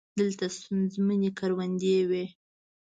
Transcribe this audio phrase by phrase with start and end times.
[0.19, 2.25] دلته ستونزمنې کروندې وې.